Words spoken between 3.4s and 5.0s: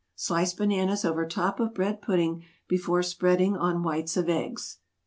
on whites of eggs (No.